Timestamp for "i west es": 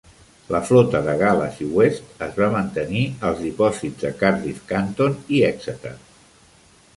1.65-2.33